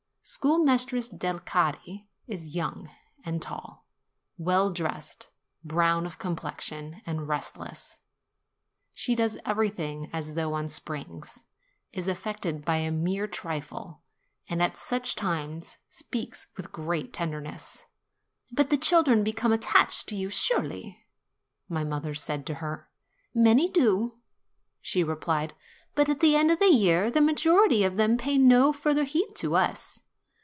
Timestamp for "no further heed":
28.37-29.33